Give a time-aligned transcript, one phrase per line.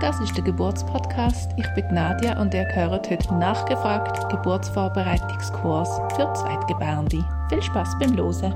[0.00, 1.52] Das ist der Geburtspodcast.
[1.56, 7.24] Ich bin Nadia und ihr hört heute nachgefragt Geburtsvorbereitungskurs für Zweitgebärende.
[7.48, 8.52] Viel Spaß beim Losen!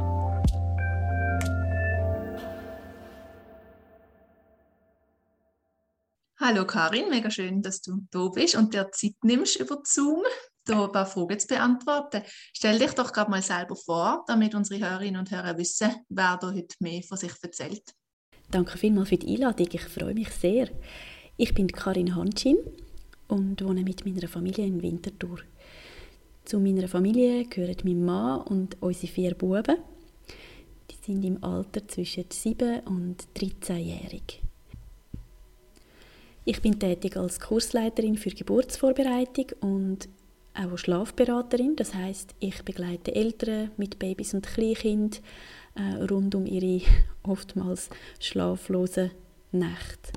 [6.38, 10.22] Hallo Karin, mega schön, dass du da bist und dir Zeit nimmst über Zoom,
[10.66, 12.22] da ein paar Fragen zu beantworten.
[12.52, 16.52] Stell dich doch gerade mal selber vor, damit unsere Hörerinnen und Hörer wissen, wer da
[16.52, 17.94] heute mehr von sich erzählt.
[18.50, 20.68] Danke vielmals für die Einladung, ich freue mich sehr.
[21.36, 22.58] Ich bin Karin Hanschin
[23.28, 25.38] und wohne mit meiner Familie in Winterthur.
[26.44, 29.78] Zu meiner Familie gehören mein Mann und unsere vier Buben.
[30.90, 34.42] Die sind im Alter zwischen 7 und 13-jährig.
[36.44, 40.08] Ich bin tätig als Kursleiterin für Geburtsvorbereitung und
[40.58, 41.76] auch Schlafberaterin.
[41.76, 45.22] Das heißt, ich begleite Eltern mit Babys und Kleinkind
[45.74, 46.84] äh, rund um ihre
[47.22, 49.10] oftmals schlaflosen
[49.52, 50.12] Nächte.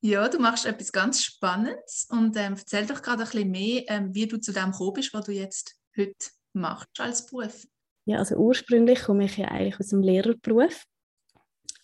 [0.00, 4.14] Ja, du machst etwas ganz Spannendes und ähm, erzähl doch gerade ein bisschen mehr, ähm,
[4.14, 7.64] wie du zu dem gekommen bist, was du jetzt heute machst als Beruf.
[8.04, 10.84] Ja, also ursprünglich komme ich ja eigentlich aus dem Lehrerberuf.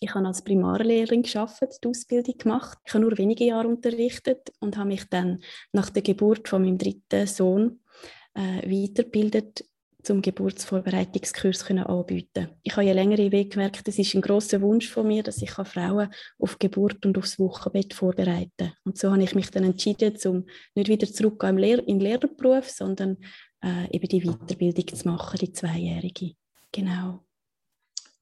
[0.01, 2.77] Ich habe als Primarlehrerin geschafft, die Ausbildung gemacht.
[2.85, 5.41] Ich habe nur wenige Jahre unterrichtet und habe mich dann
[5.73, 7.81] nach der Geburt von meinem dritten Sohn
[8.33, 9.65] äh, weitergebildet
[10.01, 12.49] zum Geburtsvorbereitungskurs können anbieten.
[12.63, 15.51] Ich habe ja längere Weg gemerkt, es ist ein großer Wunsch von mir, dass ich
[15.51, 18.73] Frauen auf Geburt und aufs Wochenbett vorbereiten kann.
[18.85, 23.17] Und so habe ich mich dann entschieden, um nicht wieder zurück in den Lehrerberuf, sondern
[23.61, 26.31] äh, eben die Weiterbildung zu machen, die zweijährige.
[26.71, 27.25] Genau.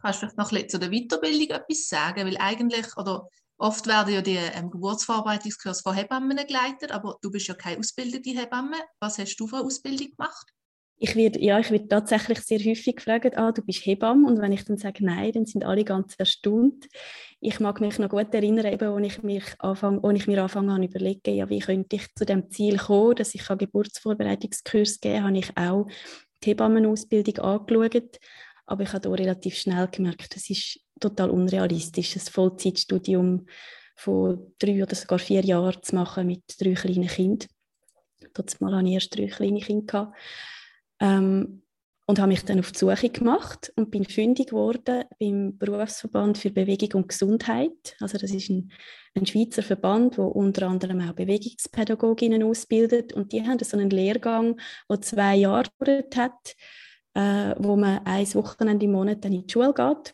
[0.02, 2.26] Kannst du vielleicht noch ein zu der Weiterbildung etwas sagen?
[2.26, 7.48] Weil eigentlich, oder oft werden ja die ähm, Geburtsvorbereitungskurse von Hebammen geleitet, aber du bist
[7.48, 8.78] ja keine ausgebildete Hebamme.
[9.00, 10.48] Was hast du für eine Ausbildung gemacht?
[11.00, 14.28] ich werde, ja, ich werde tatsächlich sehr häufig gefragt, ah, du bist Hebamme.
[14.28, 16.88] Und wenn ich dann sage nein, dann sind alle ganz erstaunt.
[17.40, 20.72] Ich mag mich noch gut erinnern, eben, als ich, mich anfang, als ich mir anfangen
[20.72, 25.24] an überlegen, ja, wie könnte ich zu dem Ziel kommen, dass ich einen Geburtsvorbereitungskurs geben
[25.24, 25.88] habe ich auch
[26.44, 28.18] die Hebammenausbildung angeschaut.
[28.68, 33.48] Aber ich habe da relativ schnell gemerkt, das ist total unrealistisch, ein Vollzeitstudium
[33.96, 37.50] von drei oder sogar vier Jahren zu machen mit drei kleinen Kindern.
[38.34, 40.14] Dort mal hatte ich erst drei kleine Kinder.
[41.00, 41.64] Ähm,
[42.10, 46.52] und habe mich dann auf die Suche gemacht und bin fündig geworden beim Berufsverband für
[46.52, 47.98] Bewegung und Gesundheit.
[48.00, 48.72] Also das ist ein,
[49.14, 54.58] ein Schweizer Verband, wo unter anderem auch Bewegungspädagoginnen ausbildet und die haben so einen Lehrgang,
[54.90, 56.56] der zwei Jahre gedauert hat,
[57.18, 60.14] äh, wo man ein Wochenende im Monat dann in die Schule geht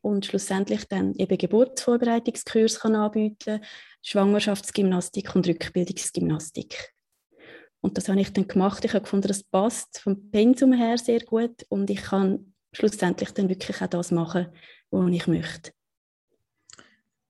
[0.00, 3.60] und schlussendlich dann eben Geburtsvorbereitungskurs kann anbieten,
[4.02, 6.94] Schwangerschaftsgymnastik und Rückbildungsgymnastik.
[7.82, 8.86] Und das habe ich dann gemacht.
[8.86, 13.50] Ich habe gefunden, das passt vom Pensum her sehr gut und ich kann schlussendlich dann
[13.50, 14.46] wirklich auch das machen,
[14.90, 15.72] was ich möchte.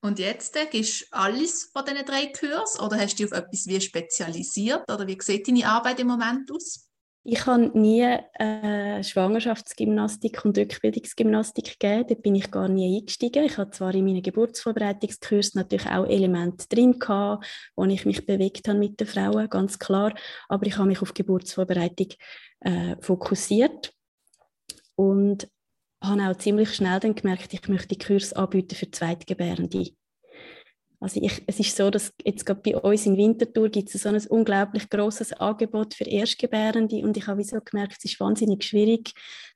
[0.00, 3.38] Und jetzt äh, gibst du alles von diesen drei Kursen oder hast du dich auf
[3.38, 6.87] etwas wie spezialisiert oder wie sieht deine Arbeit im Moment aus?
[7.30, 8.00] Ich habe nie
[8.38, 12.06] äh, Schwangerschaftsgymnastik und Rückbildungsgymnastik gegeben.
[12.08, 13.44] Dort bin ich gar nie eingestiegen.
[13.44, 17.44] Ich hatte zwar in meinen Geburtsvorbereitungskursen natürlich auch Elemente drin gehabt,
[17.76, 20.14] wo ich mich bewegt habe mit den Frauen, ganz klar.
[20.48, 22.14] Aber ich habe mich auf Geburtsvorbereitung
[22.60, 23.92] äh, fokussiert
[24.94, 25.50] und
[26.02, 29.90] habe auch ziemlich schnell dann gemerkt, ich möchte Kurs anbieten für Zweitgebärende.
[31.00, 34.08] Also ich, es ist so, dass jetzt gerade bei uns in Winterthur gibt es so
[34.08, 39.12] ein unglaublich großes Angebot für Erstgebärende und ich habe so gemerkt, es ist wahnsinnig schwierig,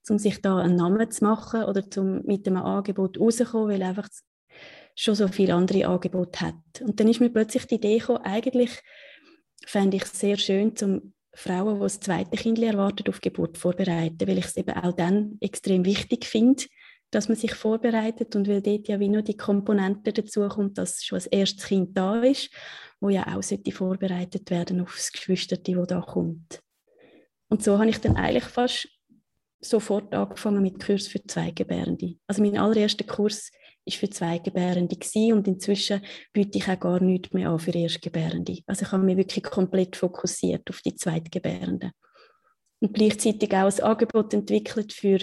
[0.09, 4.09] um sich da einen Namen zu machen oder zum mit einem Angebot rauszukommen, weil einfach
[4.95, 6.81] schon so viele andere Angebote hat.
[6.81, 8.71] Und dann ist mir plötzlich die Idee gekommen, eigentlich
[9.67, 14.29] fände ich es sehr schön, zum Frauen, die das zweite Kind erwartet, auf Geburt vorbereiten,
[14.29, 16.65] weil ich es eben auch dann extrem wichtig finde,
[17.13, 21.05] dass man sich vorbereitet und weil dort ja wie nur die Komponente dazu kommt, dass
[21.05, 22.51] schon das erste Kind da ist,
[23.01, 26.61] wo ja auch sollte vorbereitet werden auf das Geschwisterte, wo da kommt.
[27.49, 28.89] Und so habe ich dann eigentlich fast
[29.61, 32.17] sofort angefangen mit Kurs für Zweigebärende.
[32.27, 33.51] Also mein allererster Kurs
[33.85, 34.97] ist für Zweigebärende
[35.35, 36.01] und inzwischen
[36.33, 38.61] biete ich auch gar nichts mehr an für Erstgebärende.
[38.67, 41.93] Also ich habe mich wirklich komplett fokussiert auf die Zweitgebärenden.
[42.81, 45.19] Und gleichzeitig auch ein Angebot entwickelt für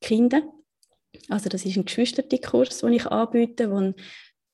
[0.00, 0.42] Kinder,
[1.28, 3.94] also das ist ein Geschwistertenkurs, den ich anbiete, der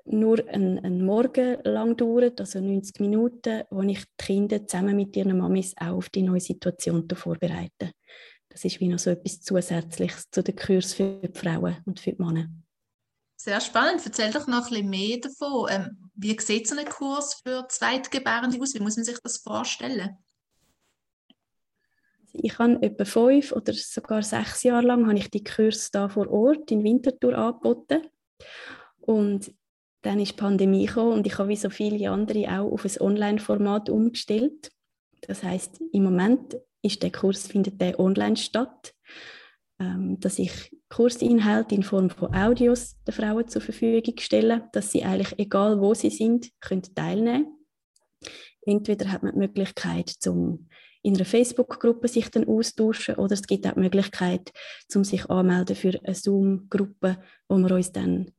[0.04, 5.16] nur einen, einen Morgen lang dauert, also 90 Minuten, wo ich die Kinder zusammen mit
[5.16, 7.92] ihren Mamis auch auf die neue Situation vorbereite.
[8.48, 12.12] Das ist wie noch so etwas Zusätzliches zu den Kurs für die Frauen und für
[12.12, 12.48] die Männer.
[13.36, 14.02] Sehr spannend.
[14.04, 15.68] Erzähl doch noch ein bisschen mehr davon.
[15.70, 18.74] Ähm, wie sieht so ein Kurs für Zweitgebärende aus?
[18.74, 20.18] Wie muss man sich das vorstellen?
[22.32, 26.30] Ich habe etwa fünf oder sogar sechs Jahre lang habe ich die Kurs da vor
[26.30, 28.02] Ort in Winterthur angeboten.
[29.00, 29.52] Und
[30.02, 33.00] dann ist die Pandemie gekommen und ich habe wie so viele andere auch auf ein
[33.00, 34.70] Online-Format umgestellt.
[35.22, 38.94] Das heißt, im Moment ist der Kurs findet der online statt,
[39.78, 45.04] ähm, dass ich Kursinhalte in Form von Audios den Frauen zur Verfügung stelle, dass sie
[45.04, 47.56] eigentlich egal wo sie sind können teilnehmen.
[48.62, 50.68] Entweder hat man die Möglichkeit zum
[51.02, 54.52] in einer Facebook-Gruppe sich dann austauschen oder es gibt auch die Möglichkeit,
[54.88, 57.18] zum sich anmelden für eine Zoom-Gruppe,
[57.48, 58.32] wo wir uns dann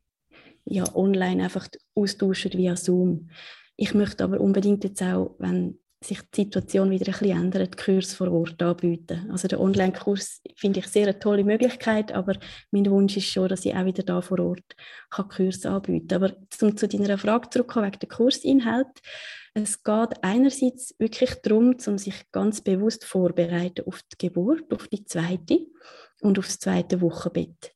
[0.66, 3.30] ja, online einfach austauschen via Zoom.
[3.78, 8.13] Ich möchte aber unbedingt jetzt auch, wenn sich die Situation wieder ein bisschen ändert, Kurs
[8.13, 9.30] vor Ort anbieten.
[9.31, 12.38] Also der Online-Kurs finde ich sehr eine tolle Möglichkeit, aber
[12.71, 14.75] mein Wunsch ist schon, dass ich auch wieder da vor Ort
[15.09, 16.24] Kurs anbieten kann.
[16.24, 19.01] Aber um zu deiner Frage zurückzukommen wegen der Kursinhalt,
[19.53, 25.03] es geht einerseits wirklich darum, um sich ganz bewusst vorbereiten auf die Geburt, auf die
[25.03, 25.68] zweite
[26.21, 27.74] und auf das zweite Wochenbett.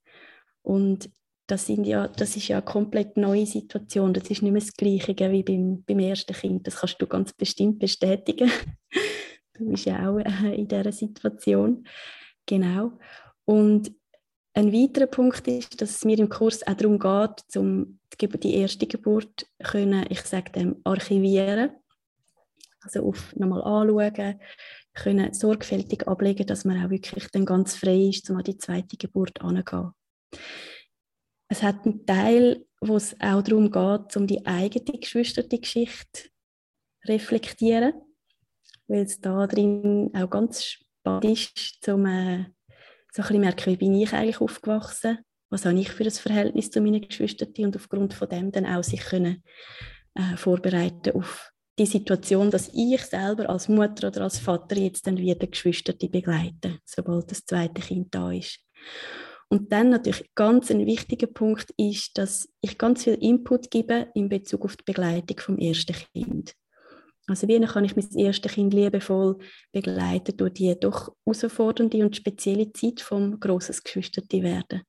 [0.62, 1.10] Und
[1.48, 4.14] das, sind ja, das ist ja eine komplett neue Situation.
[4.14, 6.66] Das ist nicht mehr das Gleiche wie beim, beim ersten Kind.
[6.68, 8.52] Das kannst du ganz bestimmt bestätigen.
[9.54, 11.88] du bist ja auch äh, in dieser Situation.
[12.46, 12.94] Genau.
[13.46, 13.92] Und
[14.54, 18.88] ein weiterer Punkt ist, dass es mir im Kurs auch darum geht, um die erste
[18.88, 21.72] Geburt können, ich sage dem, archivieren.
[22.82, 24.40] Also auf nochmal anschauen,
[24.94, 28.96] können sorgfältig ablegen, dass man auch wirklich dann ganz frei ist, um an die zweite
[28.96, 29.92] Geburt anzugehen.
[31.48, 36.30] Es hat einen Teil, wo es auch darum geht, um die eigene Geschwistergeschichte
[37.06, 37.94] reflektieren,
[38.88, 42.46] weil es da drin auch ganz spannend ist, um äh,
[43.12, 45.20] so ein merken, wie bin ich eigentlich aufgewachsen,
[45.50, 48.84] was habe ich für ein Verhältnis zu meinen Geschwistern und aufgrund von dem dann auch
[48.84, 49.44] sich können
[50.16, 55.18] äh, vorbereiten auf die Situation, dass ich selber als Mutter oder als Vater jetzt dann
[55.18, 58.60] wieder Geschwister begleite, sobald das zweite Kind da ist.
[59.50, 64.28] Und dann natürlich ganz ein wichtiger Punkt ist, dass ich ganz viel Input gebe in
[64.28, 66.56] Bezug auf die Begleitung vom ersten Kind.
[67.28, 69.38] Also wie kann ich mein erstes Kind liebevoll
[69.72, 74.82] begleiten durch die doch herausfordernde und spezielle Zeit vom grosses Geschwisterte werden.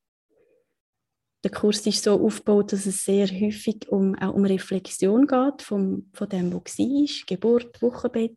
[1.45, 6.11] Der Kurs ist so aufgebaut, dass es sehr häufig um, auch um Reflexion geht vom,
[6.13, 8.37] von dem, was war, Geburt, Wochenbett.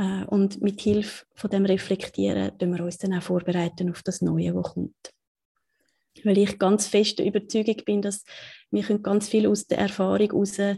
[0.00, 4.22] Äh, und mit Hilfe von dem Reflektieren tun wir uns dann auch vorbereiten auf das
[4.22, 5.12] Neue, was kommt.
[6.24, 8.24] Weil ich ganz fest der Überzeugung bin, dass
[8.70, 10.76] wir ganz viel aus der Erfahrung heraus äh,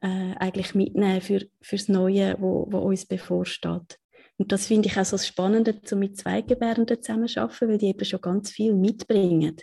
[0.00, 3.98] eigentlich mitnehmen für, für das Neue, wo, wo uns bevorsteht.
[4.38, 8.20] Und das finde ich auch so spannend, so mit Zweigebärenden zusammenzuarbeiten, weil die eben schon
[8.20, 9.56] ganz viel mitbringen.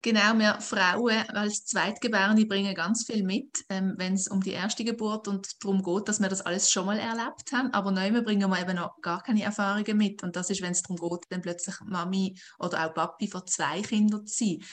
[0.00, 4.84] Genau, wir Frauen als Zweitgebärende bringen ganz viel mit, ähm, wenn es um die erste
[4.84, 7.72] Geburt und darum geht, dass wir das alles schon mal erlebt haben.
[7.72, 10.22] Aber neu bringen wir eben noch gar keine Erfahrungen mit.
[10.22, 13.82] Und das ist, wenn es darum geht, dann plötzlich Mami oder auch Papi von zwei
[13.82, 14.64] Kindern zu sein.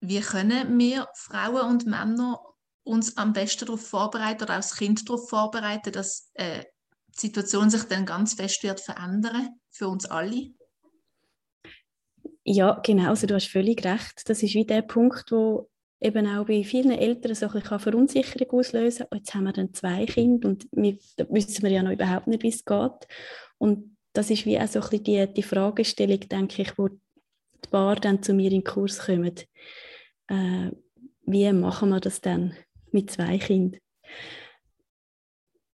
[0.00, 2.40] Wie können wir Frauen und Männer
[2.84, 6.64] uns am besten darauf vorbereiten oder auch das Kind darauf vorbereiten, dass äh,
[7.16, 10.54] die Situation sich dann ganz fest wird verändern für uns alle?
[12.50, 14.26] Ja, genau, also du hast völlig recht.
[14.26, 15.68] Das ist wie der Punkt, wo
[16.00, 19.18] eben auch bei vielen Eltern so ein Verunsicherung auslösen kann.
[19.18, 22.42] Jetzt haben wir dann zwei Kinder und wir, da wissen wir ja noch überhaupt nicht,
[22.42, 23.06] wie es geht.
[23.58, 26.98] Und das ist wie auch so ein bisschen die, die Fragestellung, denke ich, wo die
[27.70, 29.34] Paar dann zu mir in den Kurs kommen.
[30.28, 30.70] Äh,
[31.26, 32.56] wie machen wir das dann
[32.92, 33.78] mit zwei Kindern?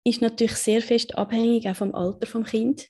[0.06, 2.88] Ist natürlich sehr fest abhängig auch vom Alter des Kindes.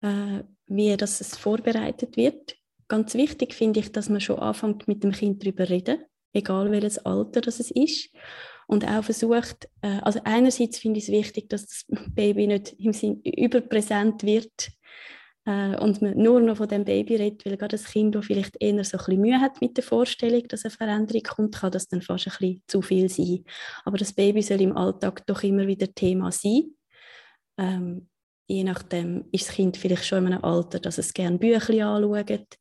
[0.00, 2.56] Äh, wie das vorbereitet wird.
[2.88, 6.98] Ganz wichtig finde ich, dass man schon anfängt mit dem Kind darüber reden, egal welches
[6.98, 8.10] Alter das es ist.
[8.66, 12.92] Und auch versucht, äh, also einerseits finde ich es wichtig, dass das Baby nicht im
[12.92, 14.70] Sinn überpräsent wird
[15.44, 18.56] äh, und man nur noch von dem Baby redet, weil gerade das Kind, das vielleicht
[18.60, 21.88] eher so ein bisschen Mühe hat mit der Vorstellung, dass eine Veränderung kommt, kann das
[21.88, 23.44] dann fast ein bisschen zu viel sein.
[23.84, 26.74] Aber das Baby soll im Alltag doch immer wieder Thema sein.
[27.58, 28.08] Ähm,
[28.46, 32.58] je nachdem ist das Kind vielleicht schon in einem Alter, dass es gerne Bücher anschaut,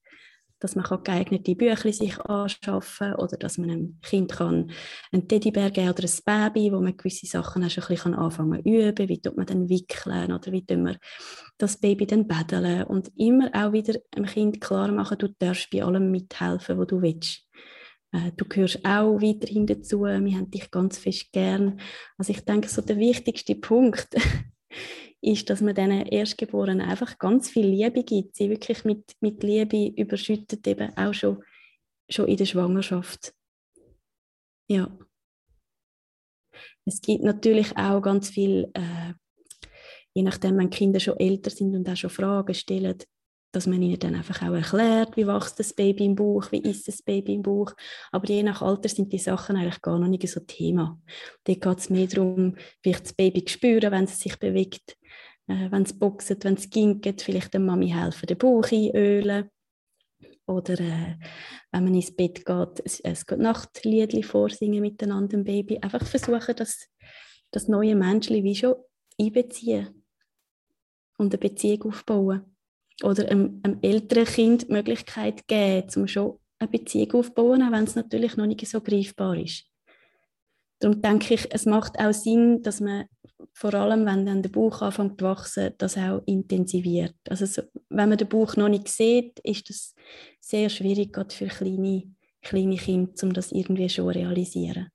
[0.63, 4.71] dass man geeignete Bücher sich anschaffen kann oder dass man einem Kind kann
[5.11, 8.69] einen Teddybär geben oder ein Baby, wo man gewisse Sachen schon ein bisschen anfangen zu
[8.69, 10.97] üben, wie tut man dann wickeln oder wie tut man
[11.57, 15.83] das Baby dann betteln und immer auch wieder dem Kind klar machen, du darfst bei
[15.83, 17.43] allem mithelfen, was du willst.
[18.13, 21.81] Äh, du gehörst auch weiterhin dazu, wir haben dich ganz fest gern.
[22.17, 24.15] Also ich denke, so der wichtigste Punkt
[25.23, 29.87] ist, dass man diesen Erstgeborenen einfach ganz viel Liebe gibt, sie wirklich mit, mit Liebe
[29.95, 31.43] überschüttet, eben auch schon,
[32.09, 33.33] schon in der Schwangerschaft.
[34.69, 34.95] Ja.
[36.85, 39.13] Es gibt natürlich auch ganz viel äh,
[40.13, 42.97] je nachdem, wenn Kinder schon älter sind und auch schon Fragen stellen,
[43.53, 46.87] dass man ihnen dann einfach auch erklärt, wie wächst das Baby im Bauch, wie ist
[46.87, 47.71] das Baby im Bauch.
[48.11, 50.99] Aber je nach Alter sind die Sachen eigentlich gar noch nicht so Thema.
[51.43, 54.97] Da geht es mehr darum, vielleicht das Baby zu spüren, wenn es sich bewegt,
[55.47, 59.49] äh, wenn es boxt, wenn es gingt, vielleicht der Mami helfen, den Bauch einölen.
[60.47, 61.17] Oder äh,
[61.71, 65.77] wenn man ins Bett geht, ein, ein Nachtlied vorsingen miteinander dem Baby.
[65.77, 66.89] Einfach versuchen, das,
[67.51, 68.75] das neue Menschli wie schon
[69.21, 70.03] einbeziehen
[71.19, 72.52] und eine Beziehung aufbauen
[73.03, 77.83] oder einem, einem älteren Kind die Möglichkeit geben, um schon eine Beziehung aufzubauen, auch wenn
[77.83, 79.65] es natürlich noch nicht so greifbar ist.
[80.79, 83.05] Darum denke ich, es macht auch Sinn, dass man
[83.53, 87.15] vor allem, wenn dann der Bauch anfängt zu wachsen, das auch intensiviert.
[87.29, 89.95] Also so, wenn man den Bauch noch nicht sieht, ist das
[90.39, 92.03] sehr schwierig, gerade für kleine,
[92.41, 94.92] kleine Kinder, um das irgendwie schon realisieren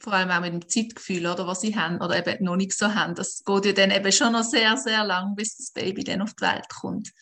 [0.00, 2.94] vor allem auch mit dem Zeitgefühl, oder, was sie haben oder eben noch nicht so
[2.94, 3.14] haben.
[3.14, 6.34] Das geht ja dann eben schon noch sehr, sehr lang, bis das Baby dann auf
[6.34, 7.12] die Welt kommt.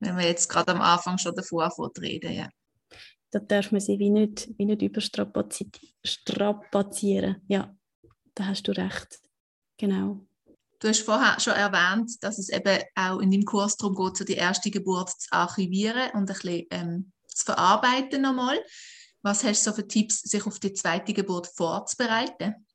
[0.00, 2.48] Wenn wir jetzt gerade am Anfang schon davor reden, ja.
[3.30, 5.76] Da darf man sie wie nicht, wie nicht überstrapazieren.
[7.48, 7.74] Ja,
[8.34, 9.20] da hast du recht.
[9.78, 10.26] Genau.
[10.80, 14.24] Du hast vorher schon erwähnt, dass es eben auch in dem Kurs darum geht, so
[14.24, 18.58] die erste Geburt zu archivieren und ein bisschen ähm, zu verarbeiten nochmal.
[19.22, 22.66] Was hast du so für Tipps, sich auf die zweite Geburt vorzubereiten?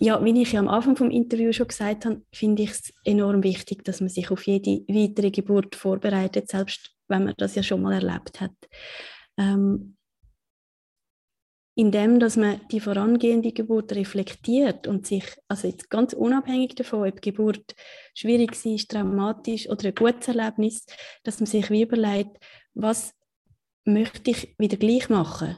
[0.00, 3.42] Ja, wie ich ja am Anfang vom Interview schon gesagt habe, finde ich es enorm
[3.42, 7.82] wichtig, dass man sich auf jede weitere Geburt vorbereitet, selbst wenn man das ja schon
[7.82, 8.54] mal erlebt hat.
[9.36, 9.96] Ähm,
[11.74, 17.22] indem dass man die vorangehende Geburt reflektiert und sich, also jetzt ganz unabhängig davon, ob
[17.22, 17.76] die Geburt
[18.14, 20.86] schwierig ist, dramatisch oder ein gutes Erlebnis,
[21.22, 22.36] dass man sich wie überlegt,
[22.74, 23.14] was
[23.84, 25.56] möchte ich wieder gleich machen?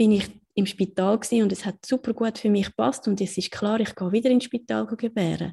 [0.00, 3.50] Bin ich im Spital und es hat super gut für mich gepasst und es ist
[3.50, 5.52] klar, ich gehe wieder ins Spital gebären.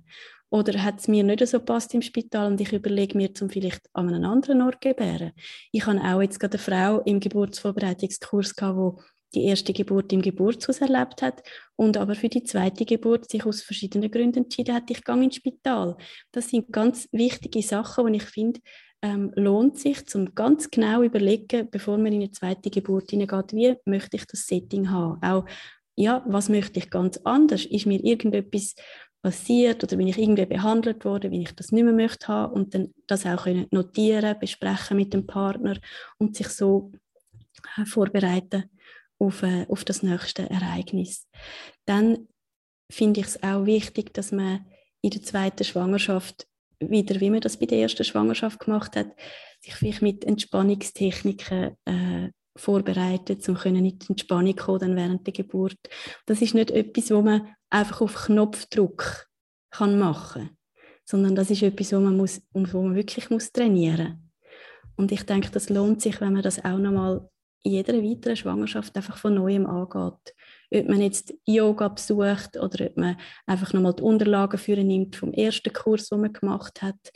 [0.49, 3.89] Oder hat es mir nicht so gepasst im Spital und ich überlege mir, zum vielleicht
[3.91, 5.33] an einem anderen Ort gebären.
[5.73, 9.01] Ich habe auch jetzt gerade eine Frau im Geburtsvorbereitungskurs gehabt, wo
[9.35, 11.43] die erste Geburt im Geburtshaus erlebt hat
[11.75, 15.35] und aber für die zweite Geburt sich aus verschiedenen Gründen entschieden hat, ich gehe ins
[15.35, 15.97] Spital.
[16.31, 18.61] Das sind ganz wichtige Sachen, und ich finde,
[19.01, 23.75] ähm, lohnt sich, zum ganz genau überlegen, bevor man in eine zweite Geburt hineingeht, wie
[23.85, 25.21] möchte ich das Setting haben.
[25.21, 25.45] Auch,
[25.95, 27.65] ja, was möchte ich ganz anders?
[27.65, 28.75] Ist mir irgendetwas
[29.21, 32.73] passiert oder bin ich irgendwie behandelt worden, wie ich das nicht mehr möchte haben und
[32.73, 35.77] dann das auch können notieren, besprechen mit dem Partner
[36.17, 36.91] und sich so
[37.77, 38.69] äh, vorbereiten
[39.19, 41.27] auf, äh, auf das nächste Ereignis.
[41.85, 42.27] Dann
[42.91, 44.65] finde ich es auch wichtig, dass man
[45.01, 46.47] in der zweiten Schwangerschaft
[46.79, 49.07] wieder, wie man das bei der ersten Schwangerschaft gemacht hat,
[49.61, 55.77] sich vielleicht mit Entspannungstechniken äh, vorbereitet, um in die Entspannung kommen während der Geburt.
[56.25, 59.27] Das ist nicht etwas, wo man einfach auf Knopfdruck
[59.71, 60.57] kann machen kann,
[61.05, 64.17] sondern das ist etwas, wo man, muss, wo man wirklich muss trainieren muss.
[64.95, 67.29] Und ich denke, das lohnt sich, wenn man das auch nochmal
[67.63, 70.33] in jeder weiteren Schwangerschaft einfach von Neuem angeht
[70.73, 75.33] ob man jetzt Yoga besucht oder ob man einfach nochmal die Unterlagen für nimmt vom
[75.33, 77.11] ersten Kurs, den man gemacht hat,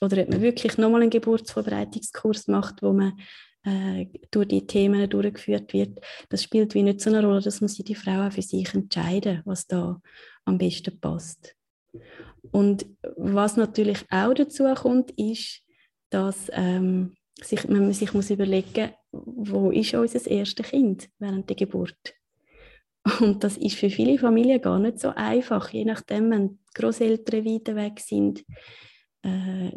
[0.00, 3.18] oder ob man wirklich nochmal einen Geburtsvorbereitungskurs macht, wo man
[3.64, 6.00] äh, durch die Themen durchgeführt wird.
[6.28, 9.42] Das spielt wie nicht so eine Rolle, das muss die Frau auch für sich entscheiden,
[9.44, 10.00] was da
[10.44, 11.54] am besten passt.
[12.50, 15.62] Und was natürlich auch dazu kommt, ist,
[16.10, 22.14] dass ähm, sich, man sich muss überlegen wo ist unser erstes Kind während der Geburt?
[23.20, 27.74] Und das ist für viele Familien gar nicht so einfach, je nachdem, wenn Großeltern weiter
[27.74, 28.44] weg sind,
[29.22, 29.72] äh,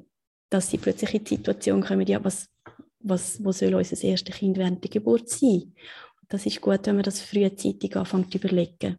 [0.50, 2.48] dass sie plötzlich in die Situation kommen, ja, was,
[3.00, 5.74] was, wo soll unser erstes Kind während der Geburt sein?
[6.22, 8.98] Und das ist gut, wenn man das frühzeitig anfängt zu überlegen.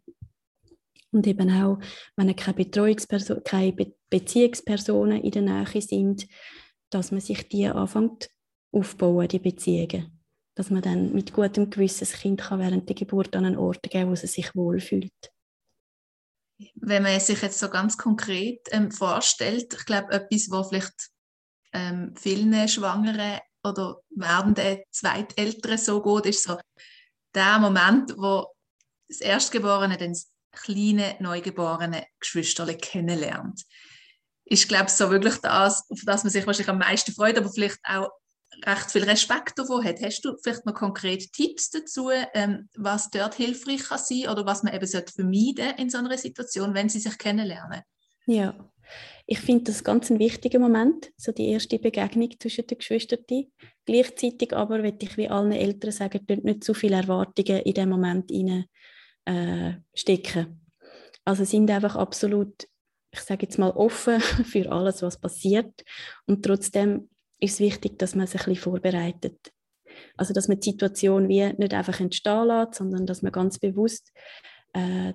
[1.11, 1.79] Und eben auch,
[2.17, 6.27] wenn keine, Betreuungsperson keine Be Beziehungspersonen in der Nähe sind,
[6.89, 8.29] dass man sich die anfängt
[8.71, 10.16] aufbauen, die Beziehungen
[10.57, 13.83] dass man dann mit gutem Gewissen das Kind kann während der Geburt an einen Ort
[13.83, 15.13] geben kann, wo es sich wohlfühlt.
[16.73, 21.09] Wenn man sich jetzt so ganz konkret ähm, vorstellt, ich glaube, etwas, was vielleicht
[21.73, 26.57] ähm, vielen Schwangeren oder werdenden Zweiteltern so gut ist, so
[27.35, 28.47] der Moment, wo
[29.07, 33.63] das Erstgeborene dann das kleine, neugeborene Geschwister kennenlernt.
[34.45, 37.79] Ich glaube, so wirklich das, auf das man sich wahrscheinlich am meisten freut, aber vielleicht
[37.83, 38.09] auch
[38.65, 40.01] recht viel Respekt davon hat.
[40.01, 44.63] Hast du vielleicht noch konkrete Tipps dazu, ähm, was dort hilfreich kann sein oder was
[44.63, 47.81] man eben sollte vermeiden in so einer Situation, wenn sie sich kennenlernen?
[48.25, 48.55] Ja,
[49.25, 53.25] ich finde das ganz ein wichtiger Moment, so die erste Begegnung zwischen den Geschwistern.
[53.85, 58.31] Gleichzeitig aber würde ich wie allen Eltern sagen, nicht zu viele Erwartungen in dem Moment
[58.31, 58.65] rein,
[59.25, 60.61] äh, stecken.
[61.25, 62.67] Also sind einfach absolut
[63.11, 65.83] ich sage jetzt mal, offen für alles, was passiert.
[66.25, 69.37] Und trotzdem ist es wichtig, dass man sich ein bisschen vorbereitet.
[70.15, 74.11] Also, dass man die Situation wie nicht einfach entstehen lässt, sondern dass man ganz bewusst
[74.73, 75.13] äh,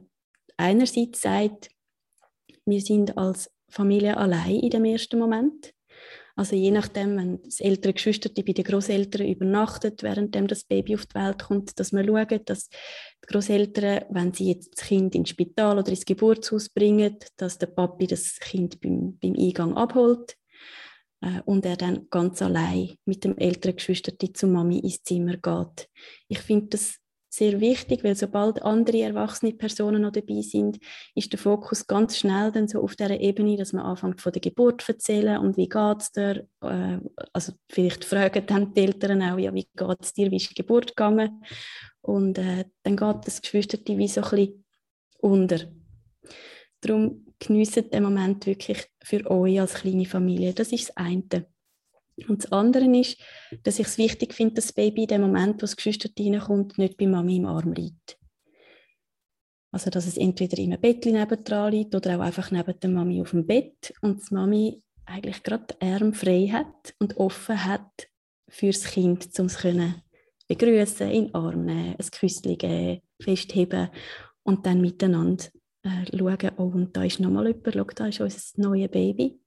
[0.57, 1.71] einerseits sagt,
[2.65, 5.73] wir sind als Familie allein in dem ersten Moment.
[6.35, 11.05] Also je nachdem, wenn das ältere Geschwister bei den Großeltern übernachtet, während das Baby auf
[11.07, 15.29] die Welt kommt, dass man schaut, dass die Großeltern, wenn sie jetzt das Kind ins
[15.29, 20.37] Spital oder ins Geburtshaus bringen, dass der Papi das Kind beim, beim Eingang abholt
[21.45, 25.89] und er dann ganz allein mit dem älteren Geschwister zur Mami ins Zimmer geht.
[26.29, 26.97] Ich finde das
[27.35, 30.79] sehr wichtig, weil sobald andere erwachsene Personen noch dabei sind,
[31.15, 34.43] ist der Fokus ganz schnell dann so auf der Ebene, dass man anfängt von der
[34.43, 36.99] Geburt zu erzählen und wie geht es dir, äh,
[37.33, 39.67] also vielleicht fragen dann die Eltern auch, ja, wie
[40.01, 41.43] es dir, wie ist die Geburt gegangen
[42.03, 44.65] und äh, dann geht das Geschwisterte wie so ein bisschen
[45.21, 45.59] unter.
[46.83, 51.47] Darum geniessen den Moment wirklich für euch als kleine Familie, das ist das eine.
[52.29, 53.19] Und das andere ist,
[53.63, 56.79] dass ich es wichtig finde, dass das Baby in dem Moment, wo das Geschwister reinkommt,
[56.79, 58.19] nicht bei Mami im Arm liegt.
[59.71, 63.23] Also, dass es entweder in einem Bett nebendran liegt oder auch einfach neben der Mami
[63.23, 68.09] auf dem Bett und die Mami eigentlich gerade die Arme frei hat und offen hat
[68.49, 69.95] für das Kind, um es zu
[70.47, 73.89] begrüßen, in den Arm nehmen, ein Küsschen geben, festheben
[74.43, 75.47] und dann miteinander
[75.83, 79.41] äh, schauen, oh, und da ist nochmal jemand, schau, da ist unser neues Baby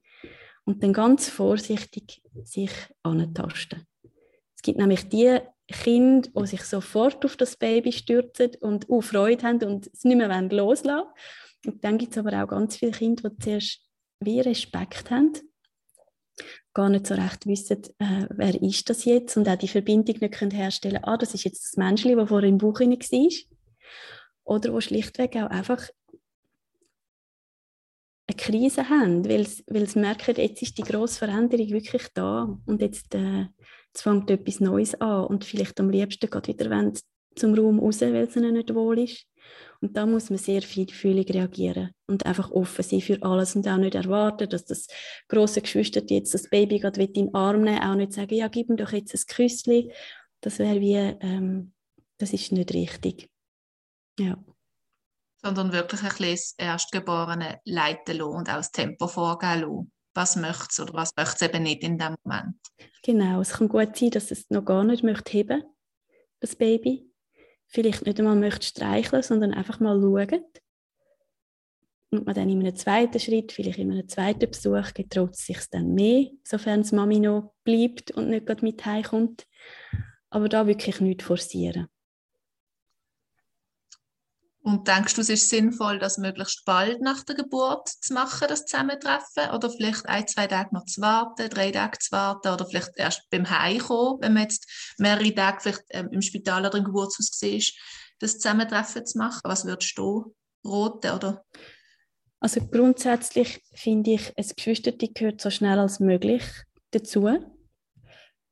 [0.66, 2.72] und dann ganz vorsichtig sich
[3.04, 3.86] antasten.
[4.56, 9.44] Es gibt nämlich die Kinder, die sich sofort auf das Baby stürzen und auch Freude
[9.44, 11.08] haben und es nicht mehr loslassen wollen.
[11.66, 13.82] Und dann gibt es aber auch ganz viele Kinder, die zuerst
[14.20, 15.34] wie Respekt haben,
[16.74, 20.34] gar nicht so recht wissen, äh, wer ist das jetzt und auch die Verbindung nicht
[20.34, 23.30] können herstellen ah, das ist jetzt das Menschli, das vorher im Bauch war.
[24.44, 25.90] Oder wo schlichtweg auch einfach
[28.28, 33.14] eine Krise haben, weil sie merken, jetzt ist die grosse Veränderung wirklich da und jetzt,
[33.14, 33.48] äh,
[33.88, 36.94] jetzt fängt etwas Neues an und vielleicht am liebsten geht wieder wollen,
[37.36, 39.28] zum Raum raus, weil es ihnen nicht wohl ist.
[39.82, 43.78] Und da muss man sehr feinfühlig reagieren und einfach offen sein für alles und auch
[43.78, 44.88] nicht erwarten, dass das
[45.28, 48.70] große Geschwister jetzt das Baby gerade in den Arm nehmen, auch nicht sagen, ja, gib
[48.70, 49.92] ihm doch jetzt ein Küsschen.
[50.42, 51.74] Das wäre wie, ähm,
[52.18, 53.30] das ist nicht richtig.
[54.18, 54.38] Ja
[55.46, 59.92] sondern wirklich ein bisschen das Erstgeborene leiten lassen und auch das Tempo vorgehen lassen.
[60.16, 62.56] Was möchte es oder was möchte es eben nicht in dem Moment.
[63.04, 65.64] Genau, es kann gut sein, dass es noch gar nicht möchte heben,
[66.40, 67.12] das Baby.
[67.68, 70.44] Vielleicht nicht einmal möchte streicheln, sondern einfach mal schauen.
[72.10, 75.60] Und man dann in einem zweiten Schritt, vielleicht in einem zweiten Besuch, getraut es sich
[75.70, 79.46] dann mehr, sofern es Mami noch bleibt und nicht gerade mit heimkommt.
[80.32, 81.88] Aber da wirklich nicht forcieren.
[84.66, 88.66] Und denkst du, es ist sinnvoll, das möglichst bald nach der Geburt zu machen, das
[88.66, 89.52] Zusammentreffen?
[89.54, 93.30] Oder vielleicht ein, zwei Tage noch zu warten, drei Tage zu warten oder vielleicht erst
[93.30, 97.62] beim Heimkommen, wenn man jetzt mehrere Tage vielleicht ähm, im Spital oder im Geburtshaus war,
[98.18, 99.42] das Zusammentreffen zu machen?
[99.44, 101.12] Was würdest du raten?
[101.12, 101.46] Oder?
[102.40, 106.44] Also grundsätzlich finde ich, ein Geschwisterti gehört so schnell als möglich
[106.90, 107.28] dazu.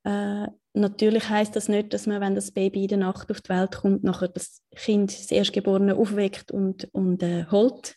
[0.04, 3.48] Äh, natürlich heißt das nicht, dass man, wenn das Baby in der Nacht auf die
[3.48, 7.96] Welt kommt, nachher das Kind, das Erstgeborene, aufweckt und, und äh, holt.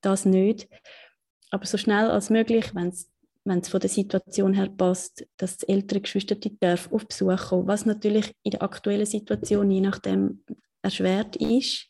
[0.00, 0.68] Das nicht.
[1.50, 6.00] Aber so schnell als möglich, wenn es von der Situation her passt, dass das ältere
[6.00, 10.42] Geschwister darf auf Besuch kommen, was natürlich in der aktuellen Situation je nachdem
[10.82, 11.88] erschwert ist.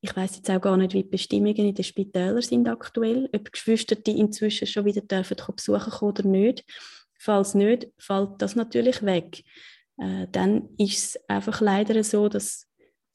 [0.00, 3.50] Ich weiß jetzt auch gar nicht, wie die Bestimmungen in den Spitälern sind aktuell, ob
[3.50, 6.64] Geschwister die inzwischen schon wieder dürfen besuchen kommen oder nicht.
[7.24, 9.42] Falls nicht, fällt das natürlich weg.
[9.96, 12.68] Äh, dann ist es einfach leider so, dass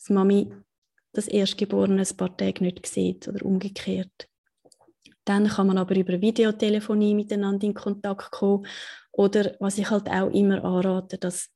[0.07, 0.51] die Mami
[1.13, 4.27] das Erstgeborene ein paar Tage nicht sieht oder umgekehrt.
[5.25, 8.65] Dann kann man aber über Videotelefonie miteinander in Kontakt kommen
[9.11, 11.51] oder was ich halt auch immer anrate, dass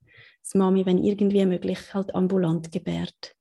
[0.53, 3.35] die Mami, wenn irgendwie möglich, halt ambulant gebärt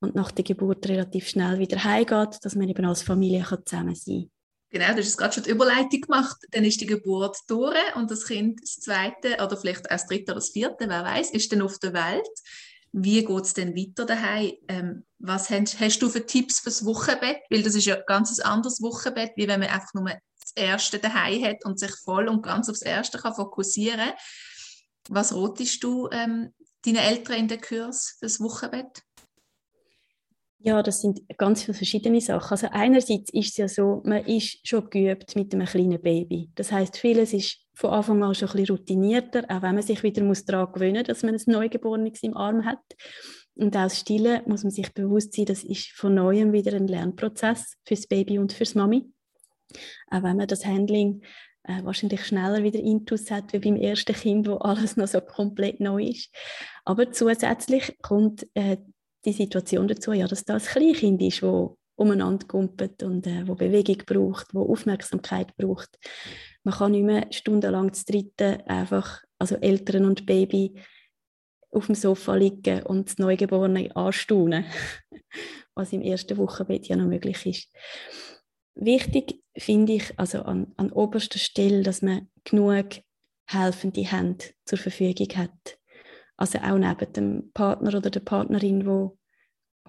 [0.00, 4.28] und nach der Geburt relativ schnell wieder heimgeht, dass man eben als Familie zusammen sein
[4.28, 4.39] kann.
[4.70, 6.36] Genau, du hast gerade schon die Überleitung gemacht.
[6.52, 10.32] Dann ist die Geburt durch und das Kind, das zweite oder vielleicht erst das dritte
[10.32, 12.28] oder das vierte, wer weiß, ist dann auf der Welt.
[12.92, 14.52] Wie geht es denn weiter daheim?
[14.68, 17.38] Ähm, was hast, hast, du für Tipps fürs Wochenbett?
[17.50, 20.98] Weil das ist ja ein ganz anderes Wochenbett, wie wenn man einfach nur das erste
[20.98, 24.12] daheim hat und sich voll und ganz aufs erste kann fokussieren.
[25.08, 26.52] Was rotest du ähm,
[26.84, 29.02] deinen Eltern in den Kurs fürs Wochenbett?
[30.62, 32.50] Ja, das sind ganz viele verschiedene Sachen.
[32.50, 36.50] Also einerseits ist es ja so, man ist schon geübt mit einem kleinen Baby.
[36.54, 40.02] Das heißt, vieles ist von Anfang an schon ein bisschen routinierter, auch wenn man sich
[40.02, 42.82] wieder muss daran gewöhnen muss, dass man ein Neugeborenes im Arm hat.
[43.54, 46.88] Und auch das Stillen muss man sich bewusst sein, das ist von Neuem wieder ein
[46.88, 49.10] Lernprozess fürs Baby und fürs Mami.
[50.10, 51.22] Auch wenn man das Handling
[51.64, 55.80] äh, wahrscheinlich schneller wieder Intus hat wie beim ersten Kind, wo alles noch so komplett
[55.80, 56.34] neu ist.
[56.84, 58.78] Aber zusätzlich kommt äh,
[59.24, 63.54] die Situation dazu, ja, dass das ein Kleinkind ist, wo umeinander kumpelt und äh, wo
[63.54, 65.98] Bewegung braucht, wo Aufmerksamkeit braucht.
[66.64, 70.74] Man kann nicht mehr stundenlang zu dritten einfach, also Eltern und Baby,
[71.72, 74.64] auf dem Sofa liegen und das Neugeborene anstaunen,
[75.74, 77.68] was im ersten Wochenbett ja noch möglich ist.
[78.74, 83.02] Wichtig finde ich also an, an oberster Stelle, dass man genug
[83.46, 85.79] helfende Hände zur Verfügung hat.
[86.40, 89.18] Also auch neben dem Partner oder der Partnerin, wo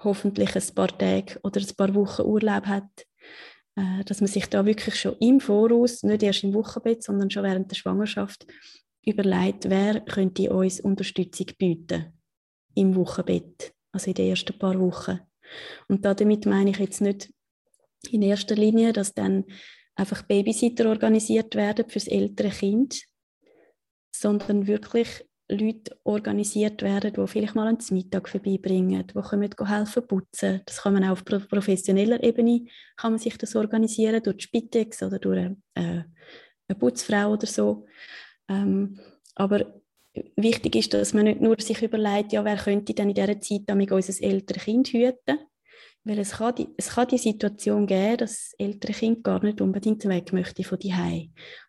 [0.04, 3.08] hoffentlich ein paar Tage oder ein paar Wochen Urlaub hat,
[3.78, 7.44] äh, dass man sich da wirklich schon im Voraus, nicht erst im Wochenbett, sondern schon
[7.44, 8.46] während der Schwangerschaft
[9.06, 12.20] überlegt, wer könnte uns Unterstützung bieten
[12.76, 15.22] im Wochenbett, also in den ersten paar Wochen.
[15.88, 17.34] Und damit meine ich jetzt nicht
[18.10, 19.46] in erster Linie, dass dann
[19.96, 23.04] einfach Babysitter organisiert werden für das ältere Kind,
[24.14, 25.24] sondern wirklich
[25.56, 30.62] Leute organisiert werden, die vielleicht mal einen Mittag vorbeibringen, die können helfen putzen.
[30.66, 35.04] Das kann man auch auf professioneller Ebene kann man sich das organisieren, durch die Spitex
[35.04, 36.04] oder durch eine, äh,
[36.68, 37.86] eine Putzfrau oder so.
[38.48, 39.00] Ähm,
[39.36, 39.82] aber
[40.36, 43.62] wichtig ist, dass man nicht nur sich überlegt, ja, wer könnte denn in dieser Zeit
[43.68, 45.40] damit unser älteres Kind hüten,
[46.04, 49.62] weil es kann, die, es kann die Situation geben, dass das ältere Kind gar nicht
[49.62, 50.94] unbedingt weg möchte von die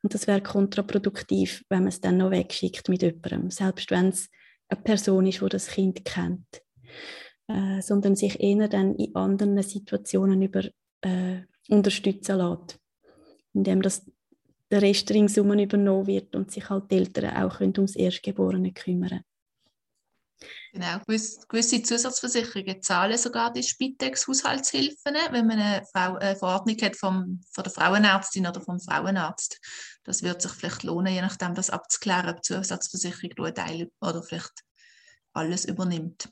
[0.03, 4.31] Und das wäre kontraproduktiv, wenn man es dann noch wegschickt mit jemandem, selbst wenn es
[4.69, 6.63] eine Person ist, die das Kind kennt.
[7.49, 10.65] Äh, sondern sich eher dann in anderen Situationen über,
[11.03, 12.79] äh, unterstützen lässt.
[13.53, 14.07] Indem das
[14.71, 19.21] der Rest ringsum übernommen wird und sich halt die Eltern auch können ums Erstgeborene kümmern
[20.73, 27.43] Genau, gewisse Zusatzversicherungen zahlen sogar die Spitex-Haushaltshilfen, wenn man eine, Frau, eine Verordnung hat vom,
[27.53, 29.61] von der Frauenärztin oder vom Frauenarzt.
[30.05, 34.23] Das wird sich vielleicht lohnen, je nachdem das abzuklären, ob die Zusatzversicherung einen Teil oder
[34.23, 34.53] vielleicht
[35.33, 36.29] alles übernimmt.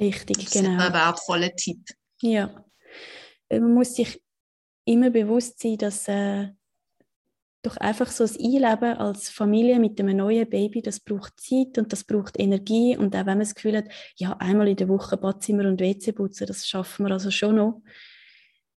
[0.00, 0.76] Richtig, das genau.
[0.76, 1.84] Das ist ein wertvoller Tipp.
[2.20, 2.64] Ja,
[3.50, 4.20] man muss sich
[4.84, 6.48] immer bewusst sein, dass äh,
[7.68, 11.92] doch einfach so das Einleben als Familie mit einem neuen Baby, das braucht Zeit und
[11.92, 15.16] das braucht Energie und auch wenn man das Gefühl hat, ja, einmal in der Woche
[15.16, 17.82] Badzimmer und WC putzen, das schaffen wir also schon noch,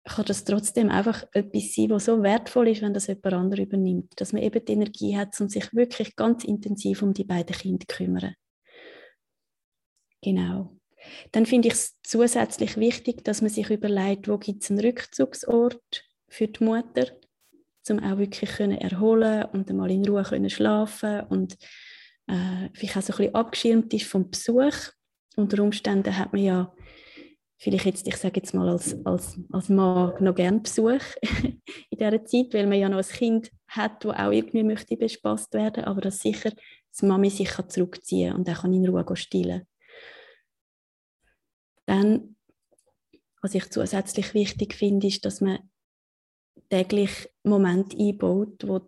[0.05, 4.19] kann das trotzdem einfach etwas sein, was so wertvoll ist, wenn das jemand anderes übernimmt,
[4.21, 7.87] dass man eben die Energie hat, um sich wirklich ganz intensiv um die beiden Kinder
[7.87, 8.35] zu kümmern.
[10.23, 10.75] Genau.
[11.33, 16.05] Dann finde ich es zusätzlich wichtig, dass man sich überlegt, wo gibt es einen Rückzugsort
[16.29, 17.07] für die Mutter,
[17.91, 21.57] um auch wirklich können erholen und einmal in Ruhe können schlafen und
[22.27, 24.93] äh, vielleicht auch so ein bisschen abgeschirmt ist vom Besuch.
[25.37, 26.75] Unter Umständen hat man ja
[27.59, 31.03] vielleicht jetzt, ich sage jetzt mal als, als, als Mann noch gern Besuch
[31.91, 35.55] in dieser Zeit, weil man ja noch ein Kind hat, das auch irgendwie möchte bespaßt
[35.55, 36.53] werden, aber dass sicher
[37.01, 39.67] die Mami sich kann zurückziehen und auch in Ruhe stillen
[41.87, 42.37] Dann,
[43.43, 45.59] was ich zusätzlich wichtig finde, ist, dass man
[46.71, 48.81] täglich Moment einbaut, wo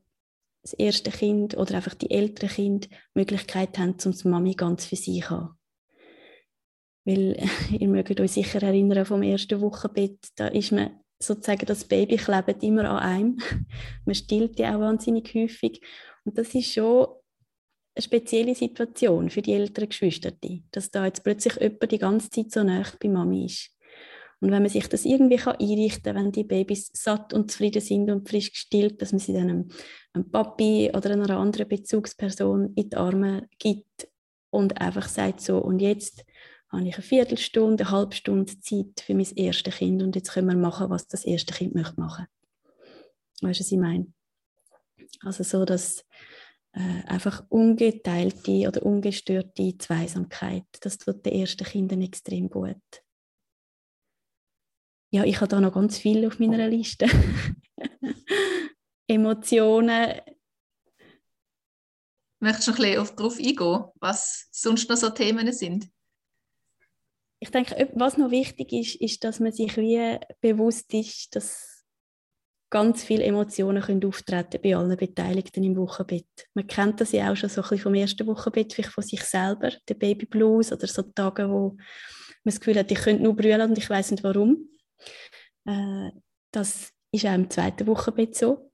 [0.63, 4.85] das erste Kind oder einfach die älteren Kinder die Möglichkeit haben, um die Mami ganz
[4.85, 5.59] für sich zu haben.
[7.05, 7.37] Weil
[7.79, 12.63] ihr mögt euch sicher erinnern vom ersten Wochenbett, da ist man sozusagen das Baby klebt
[12.63, 13.39] immer an einem.
[14.05, 15.81] man stillt ja auch wahnsinnig häufig.
[16.25, 17.07] Und das ist schon
[17.95, 20.33] eine spezielle Situation für die älteren Geschwister,
[20.71, 23.71] dass da jetzt plötzlich jemand die ganze Zeit so nah bei Mami ist.
[24.41, 27.83] Und wenn man sich das irgendwie kann einrichten kann, wenn die Babys satt und zufrieden
[27.83, 29.69] sind und frisch gestillt, dass man sie dann einem,
[30.15, 34.09] einem Papi oder einer anderen Bezugsperson in die Arme gibt
[34.49, 36.25] und einfach sagt so, und jetzt
[36.71, 40.49] habe ich eine Viertelstunde, eine halbe Stunde Zeit für mein erstes Kind und jetzt können
[40.49, 42.27] wir machen, was das erste Kind möchte machen.
[43.43, 44.07] Weißt du, was ich meine?
[45.23, 46.07] Also so, dass
[46.73, 52.77] äh, einfach ungeteilte oder ungestörte Zweisamkeit, das tut den ersten Kindern extrem gut
[55.11, 57.07] ja, ich habe da noch ganz viel auf meiner Liste.
[59.09, 60.21] Emotionen.
[62.39, 65.89] Möchtest du ein bisschen darauf eingehen, was sonst noch so Themen sind?
[67.41, 71.85] Ich denke, was noch wichtig ist, ist, dass man sich wie bewusst ist, dass
[72.71, 76.29] ganz viele Emotionen können auftreten bei allen Beteiligten im Wochenbett.
[76.55, 79.23] Man kennt das ja auch schon so ein bisschen vom ersten Wochenbett, vielleicht von sich
[79.23, 81.79] selber, der Baby Blues oder so Tage, wo man
[82.45, 84.69] das Gefühl hat, ich könnte nur brüllen und ich weiß nicht warum.
[85.67, 86.11] Äh,
[86.53, 88.71] das ist auch im zweiten Wochenbett so.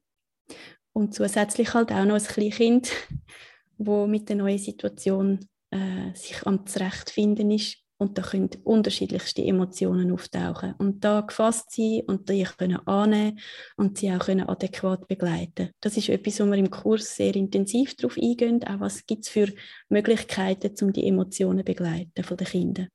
[0.92, 2.90] Und zusätzlich halt auch noch ein Kleinkind,
[3.79, 10.12] wo mit der neuen Situation äh, sich am zurechtfinden ist und da können unterschiedlichste Emotionen
[10.12, 10.75] auftauchen.
[10.79, 13.38] Und da gefasst sein und die können annehmen
[13.77, 15.70] und sie auch können adäquat begleiten.
[15.81, 18.62] Das ist etwas, wo wir im Kurs sehr intensiv darauf eingehen.
[18.64, 19.51] Auch was gibt es für
[19.88, 22.88] Möglichkeiten, um die Emotionen zu begleiten von den Kindern.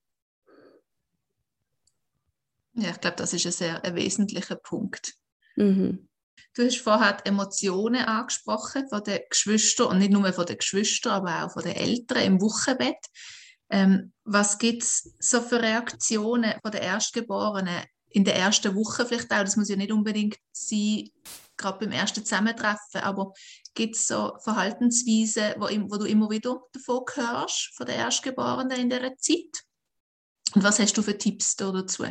[2.74, 5.14] Ja, ich glaube, das ist ein sehr ein wesentlicher Punkt.
[5.56, 6.08] Mhm.
[6.54, 11.14] Du hast vorher die Emotionen angesprochen von den Geschwistern und nicht nur von den Geschwistern,
[11.14, 12.98] aber auch von den Eltern im Wochenbett.
[13.70, 19.32] Ähm, was gibt es so für Reaktionen von den Erstgeborenen in der ersten Woche vielleicht
[19.32, 19.40] auch?
[19.44, 21.10] Das muss ja nicht unbedingt sein,
[21.56, 23.34] gerade beim ersten Zusammentreffen, aber
[23.74, 28.90] gibt es so Verhaltensweisen, wo, wo, du immer wieder davon hörst, von den Erstgeborenen in
[28.90, 29.64] dieser Zeit?
[30.54, 32.08] Und was hast du für Tipps dazu?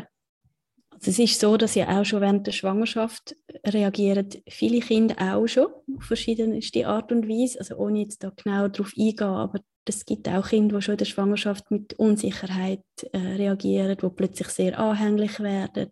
[1.01, 3.35] Also es ist so, dass ja auch schon während der Schwangerschaft
[3.67, 8.69] reagieren viele Kinder auch schon auf verschiedenste Art und Weise, also ohne jetzt da genau
[8.69, 13.19] darauf eingehen, aber es gibt auch Kinder, die schon in der Schwangerschaft mit Unsicherheit äh,
[13.19, 15.89] reagieren, die plötzlich sehr anhänglich werden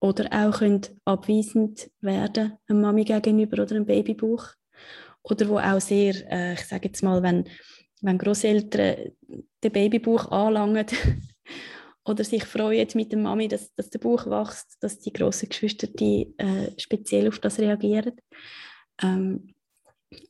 [0.00, 4.46] oder auch können abweisend werden einer Mami gegenüber oder einem Babybauch
[5.22, 7.44] oder wo auch sehr, äh, ich sage jetzt mal, wenn,
[8.02, 9.12] wenn Großeltern
[9.62, 10.86] den Babybauch anlangen
[12.08, 15.86] oder sich freuen mit der Mami, dass, dass der Bauch wächst, dass die grossen Geschwister
[15.86, 18.12] die, äh, speziell auf das reagieren.
[19.02, 19.54] Ähm,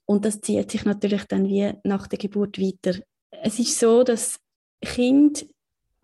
[0.06, 2.98] und das zieht sich natürlich dann wie nach der Geburt weiter.
[3.30, 4.40] Es ist so, dass
[4.80, 5.42] Kinder,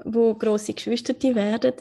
[0.04, 1.74] wo große Geschwister werden,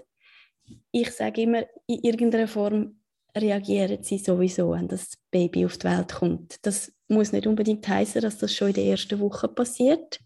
[0.91, 2.99] ich sage immer, in irgendeiner Form
[3.35, 6.65] reagieren sie sowieso, wenn das Baby auf die Welt kommt.
[6.65, 10.19] Das muss nicht unbedingt heißen, dass das schon in der ersten Woche passiert.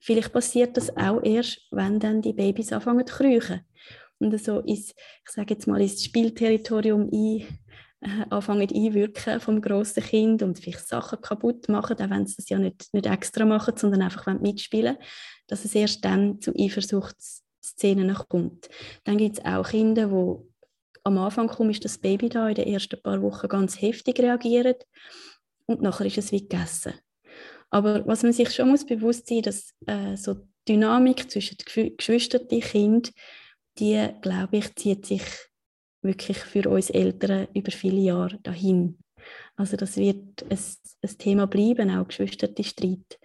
[0.00, 3.60] Vielleicht passiert das auch erst, wenn dann die Babys anfangen zu kriechen.
[4.18, 4.94] Und so ist,
[5.26, 7.46] ich sage jetzt mal, ins Spielterritorium ein,
[8.00, 12.48] äh, anfangen einwirken vom grossen Kind und vielleicht Sachen kaputt machen, auch wenn sie das
[12.48, 14.96] ja nicht, nicht extra machen, sondern einfach mitspielen
[15.46, 18.68] dass es erst dann zu Eifersuchtsszenen kommt.
[19.04, 20.48] Dann gibt es auch Kinder, wo
[21.02, 24.86] am Anfang kommt, ist das Baby da in den ersten paar Wochen ganz heftig reagiert
[25.66, 26.94] und nachher ist es wie gegessen.
[27.70, 31.96] Aber was man sich schon muss bewusst sein, dass äh, so die Dynamik zwischen den
[31.96, 33.12] Geschwistern und Kind,
[33.78, 35.22] die glaube ich zieht sich
[36.02, 38.98] wirklich für uns Eltern über viele Jahre dahin.
[39.56, 40.58] Also das wird ein,
[41.02, 43.18] ein Thema bleiben, auch Geschwisterstreit.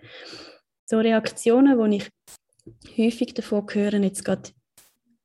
[0.86, 4.50] So Reaktionen, die ich häufig davon höre, jetzt gerade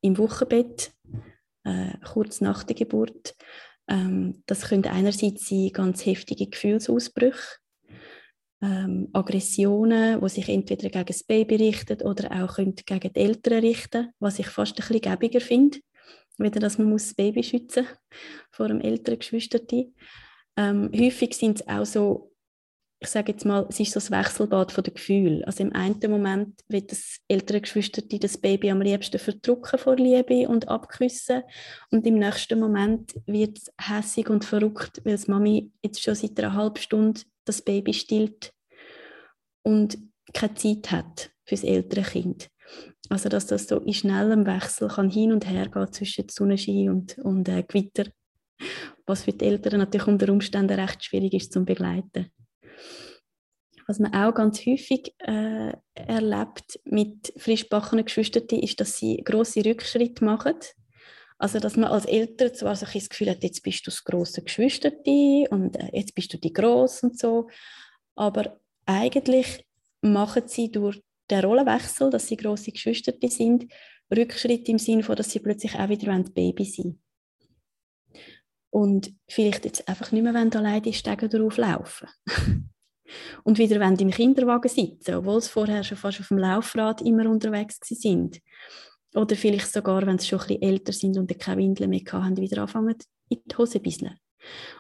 [0.03, 0.93] im Wochenbett,
[1.65, 3.35] äh, kurz nach der Geburt,
[3.89, 7.59] ähm, das können einerseits sein ganz heftige Gefühlsausbrüche,
[8.63, 14.11] ähm, Aggressionen, die sich entweder gegen das Baby richten oder auch gegen die Eltern richten,
[14.19, 15.79] was ich fast ein bisschen gäbiger finde
[16.39, 17.87] wieder, dass man muss das Baby schützen
[18.51, 19.93] vor einem älteren Geschwisterti.
[20.57, 22.33] Ähm, häufig sind es auch so,
[23.05, 25.45] ich sage jetzt mal, es ist so das Wechselbad von den Gefühlen.
[25.45, 30.49] Also im einen Moment wird das ältere Geschwisterti das Baby am liebsten verdrücken vor Liebe
[30.49, 31.43] und abküssen
[31.91, 36.39] und im nächsten Moment wird es hässig und verrückt, weil das Mami jetzt schon seit
[36.41, 38.53] einer halben Stunde das Baby stillt
[39.63, 39.99] und
[40.33, 42.49] keine Zeit hat für das ältere Kind.
[43.11, 47.19] Also dass das so in schnellem Wechsel kann hin und her gehen zwischen Sonnenschein und,
[47.19, 48.11] und äh, Gewitter,
[49.05, 52.31] was für die Eltern natürlich unter Umständen recht schwierig ist zu begleiten.
[53.87, 60.25] Was man auch ganz häufig äh, erlebt mit frischbackenen Geschwistern, ist, dass sie große Rückschritte
[60.25, 60.57] machen.
[61.39, 64.43] Also dass man als Eltern zwar so das Gefühl hat, jetzt bist du das große
[64.43, 67.49] Geschwisterti und äh, jetzt bist du die Groß und so,
[68.15, 69.67] aber eigentlich
[70.01, 73.67] machen sie durch der Rollenwechsel, dass sie große Geschwister sind,
[74.15, 77.01] Rückschritt im Sinne von, dass sie plötzlich auch wieder Baby sind.
[78.71, 82.09] Und vielleicht jetzt einfach nicht mehr alleine die Stege drauf laufen.
[83.43, 87.29] und wieder wenn im Kinderwagen sitzen, obwohl sie vorher schon fast auf dem Laufrad immer
[87.29, 88.41] unterwegs sind.
[89.15, 92.37] Oder vielleicht sogar, wenn sie schon ein bisschen älter sind und keine Windeln mehr haben,
[92.37, 92.97] wieder anfangen
[93.29, 94.19] in die Hose bisseln.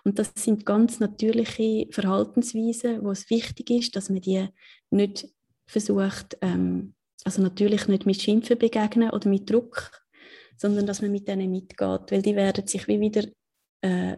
[0.04, 4.48] Und das sind ganz natürliche Verhaltensweisen, wo es wichtig ist, dass man die
[4.90, 5.28] nicht
[5.66, 9.90] versucht, ähm, also natürlich nicht mit Schimpfen begegnen oder mit Druck,
[10.56, 13.24] sondern dass man mit denen mitgeht, weil die werden sich wie wieder,
[13.80, 14.16] äh,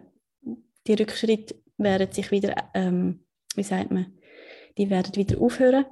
[0.87, 3.26] die Rückschritte werden sich wieder, ähm,
[3.57, 4.13] wie sagt man,
[4.79, 5.87] die werden wieder aufhören,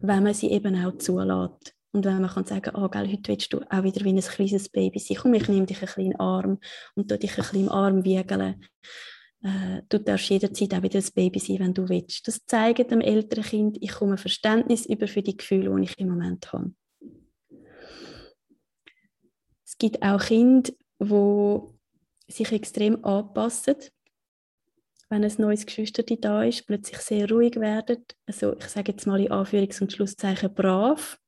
[0.00, 1.74] wenn man sie eben auch zulässt.
[1.92, 4.68] Und wenn man kann sagen, oh, gell, heute willst du auch wieder wie ein kleines
[4.68, 6.58] Baby sein, komm, ich nehme dich ein bisschen in den Arm
[6.96, 8.60] und tu dich ein bisschen im Arm wiegeln
[9.44, 12.26] äh, du darfst jederzeit auch wieder ein Baby sein, wenn du willst.
[12.26, 16.08] Das zeigt dem älteren Kind, ich komme Verständnis über für die Gefühle, die ich im
[16.08, 16.72] Moment habe.
[19.64, 23.76] Es gibt auch Kinder, die sich extrem anpassen,
[25.10, 28.04] wenn ein neues Geschwister da ist, plötzlich sehr ruhig werden.
[28.26, 31.18] Also ich sage jetzt mal in Anführungs- und Schlusszeichen brav.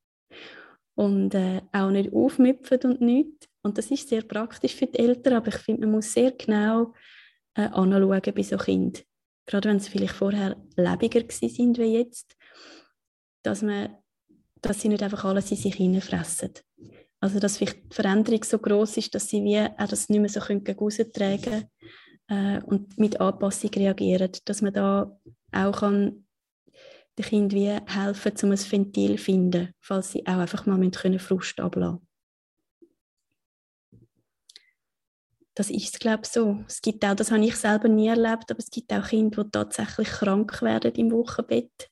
[0.95, 3.49] und äh, auch nicht aufmüpfen und nichts.
[3.62, 6.95] Und das ist sehr praktisch für die Eltern, aber ich finde, man muss sehr genau
[7.55, 9.03] äh, anschauen bei so Kindern.
[9.45, 12.35] Gerade wenn sie vielleicht vorher lebiger sind wie jetzt,
[13.43, 13.97] dass, man,
[14.62, 16.53] dass sie nicht einfach alles in sich hineinfressen.
[17.21, 20.29] Also dass vielleicht die Veränderung so groß ist, dass sie wie auch das nicht mehr
[20.29, 21.71] so gegen austragen
[22.29, 25.19] äh, und mit Anpassung reagieren, dass man da
[25.53, 26.27] auch kann
[27.19, 31.19] den Kind wie helfen, um ein Ventil zu finden, falls sie auch einfach mal können
[31.19, 32.07] Frust ablassen
[35.57, 36.62] Das ist, glaube ich, so.
[36.69, 39.51] Es gibt auch, das habe ich selber nie erlebt, aber es gibt auch Kinder, die
[39.51, 41.91] tatsächlich krank werden im Wochenbett,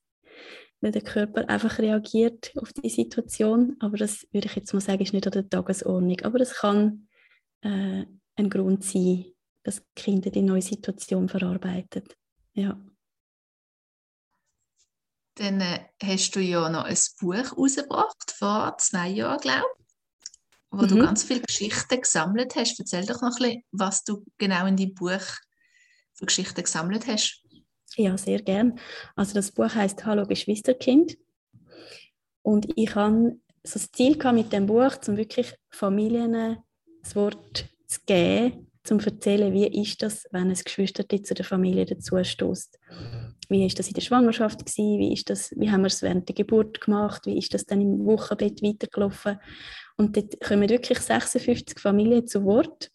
[0.81, 3.75] weil der Körper einfach reagiert auf die Situation.
[3.79, 6.21] Aber das würde ich jetzt mal sagen, ist nicht an der Tagesordnung.
[6.21, 7.07] Aber es kann
[7.61, 9.25] äh, ein Grund sein,
[9.65, 12.03] dass Kinder die neue Situation verarbeiten.
[12.53, 12.79] Ja.
[15.35, 19.85] Dann äh, hast du ja noch ein Buch rausgebracht, vor zwei Jahren, glaube ich,
[20.69, 20.87] wo mhm.
[20.87, 22.79] du ganz viele Geschichten gesammelt hast.
[22.79, 25.25] Erzähl doch noch ein bisschen, was du genau in deinem Buch
[26.13, 27.43] für Geschichten gesammelt hast.
[27.95, 28.79] Ja, sehr gern.
[29.15, 31.17] Also das Buch heißt Hallo Geschwisterkind.
[32.43, 36.57] Und ich habe so das Ziel mit dem Buch, um wirklich Familien
[37.01, 41.85] das Wort zu geben, zum erzählen, wie ist das, wenn ein Geschwister zu der Familie
[41.85, 42.79] dazu stößt.
[43.49, 44.99] Wie ist das in der Schwangerschaft gewesen?
[44.99, 47.25] Wie ist das, wie haben wir es während der Geburt gemacht?
[47.25, 49.39] Wie ist das dann im Wochenbett weitergelaufen?
[49.97, 52.91] Und dort kommen wirklich 56 Familien zu Wort,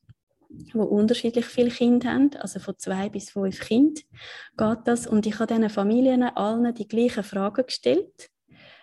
[0.49, 4.01] die unterschiedlich viele Kinder haben, also von zwei bis fünf Kind
[4.57, 5.07] geht das.
[5.07, 8.31] Und ich habe diesen Familien allen die gleichen Fragen gestellt,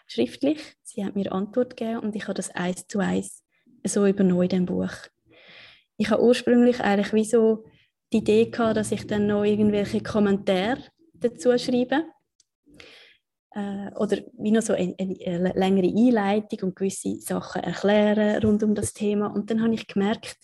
[0.07, 0.59] schriftlich.
[0.83, 3.43] Sie haben mir Antwort gegeben und ich habe das eins zu eins
[3.85, 4.91] so übernommen in dem Buch
[5.97, 7.65] ich habe ursprünglich eigentlich wie so
[8.13, 10.83] die Idee gehabt, dass ich dann noch irgendwelche Kommentare
[11.13, 12.05] dazu schreibe.
[13.51, 18.75] Äh, oder wie noch so eine, eine, längere Einleitung und gewisse Sachen erklären rund um
[18.75, 19.27] das Thema.
[19.27, 20.37] Und dann habe ich gemerkt,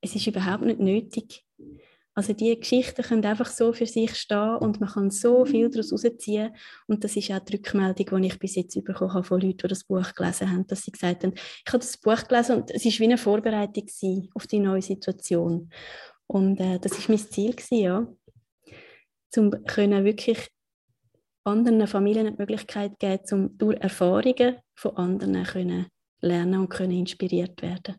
[0.00, 1.45] es ist überhaupt nicht nötig.
[2.16, 5.90] Also die Geschichten können einfach so für sich stehen und man kann so viel daraus
[5.90, 6.56] herausziehen.
[6.86, 9.68] Und das ist auch die Rückmeldung, die ich bis jetzt bekommen habe von Leuten, die
[9.68, 12.86] das Buch gelesen haben, dass sie gesagt haben, ich habe das Buch gelesen und es
[12.86, 13.86] war wie eine Vorbereitung
[14.34, 15.70] auf die neue Situation.
[16.26, 18.06] Und äh, das ist mein Ziel gewesen, ja,
[19.36, 20.48] um können wirklich
[21.44, 25.86] anderen Familien die Möglichkeit geben, um durch Erfahrungen von anderen können
[26.22, 27.96] lernen und können inspiriert werden.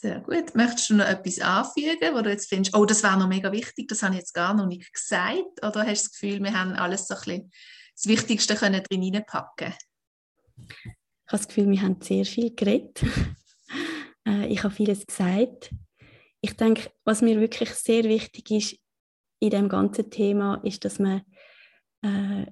[0.00, 0.54] Sehr gut.
[0.54, 3.86] Möchtest du noch etwas anfügen, wo du jetzt findest, oh, das wäre noch mega wichtig,
[3.88, 5.62] das habe ich jetzt gar noch nicht gesagt?
[5.62, 7.52] Oder hast du das Gefühl, wir haben alles so ein bisschen
[7.94, 9.74] das Wichtigste können drin reinpacken
[10.56, 10.96] Ich habe
[11.32, 13.02] das Gefühl, wir haben sehr viel geredet.
[14.26, 15.70] Äh, ich habe vieles gesagt.
[16.42, 18.76] Ich denke, was mir wirklich sehr wichtig ist
[19.38, 21.22] in dem ganzen Thema, ist, dass man,
[22.02, 22.44] äh,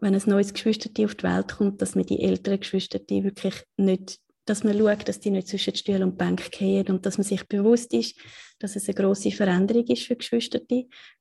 [0.00, 4.21] wenn ein neues Geschwister auf die Welt kommt, dass man die älteren Geschwister wirklich nicht
[4.44, 7.46] dass man schaut, dass die nicht zwischen Stuhl und Bank gehen und dass man sich
[7.46, 8.16] bewusst ist,
[8.58, 10.60] dass es eine große Veränderung ist für Geschwister,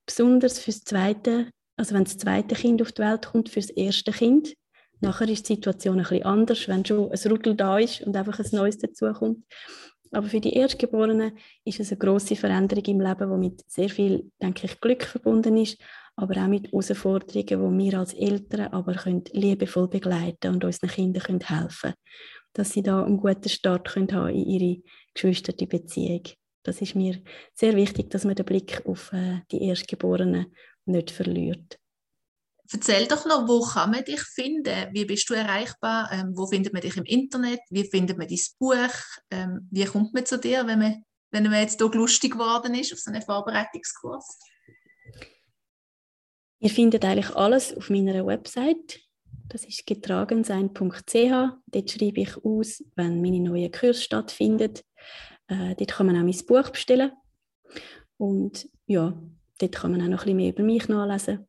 [0.05, 4.53] besonders fürs zweite, also wenn das zweite Kind auf die Welt kommt, fürs erste Kind.
[4.99, 8.39] Nachher ist die Situation ein bisschen anders, wenn schon ein Rudel da ist und einfach
[8.39, 9.43] ein Neues dazukommt.
[10.11, 14.29] Aber für die Erstgeborenen ist es eine große Veränderung im Leben, die mit sehr viel,
[14.41, 15.77] denke ich, Glück verbunden ist,
[16.15, 21.23] aber auch mit Herausforderungen, die wir als Eltern aber können liebevoll begleiten und unseren Kindern
[21.23, 21.93] können helfen
[22.53, 24.81] dass sie da einen guten Start können haben in ihre
[25.13, 26.23] geschwisterte Beziehung.
[26.63, 27.21] Das ist mir
[27.53, 30.53] sehr wichtig, dass man den Blick auf äh, die Erstgeborenen
[30.85, 31.79] nicht verliert.
[32.73, 34.93] Erzähl doch noch, wo kann man dich finden?
[34.93, 36.09] Wie bist du erreichbar?
[36.11, 37.59] Ähm, wo findet man dich im Internet?
[37.69, 38.95] Wie findet man dein Buch?
[39.29, 42.93] Ähm, wie kommt man zu dir, wenn man, wenn man jetzt hier lustig geworden ist
[42.93, 44.39] auf so einen Vorbereitungskurs?
[46.59, 49.01] Ihr findet eigentlich alles auf meiner Website
[49.51, 50.73] das ist getragensein.ch.
[51.67, 54.85] Dort schreibe ich aus, wenn meine neue Kurs stattfindet.
[55.47, 57.11] Äh, dort kann man auch mein Buch bestellen.
[58.17, 59.13] Und ja,
[59.59, 61.47] dort kann man auch noch ein bisschen mehr über mich nachlesen.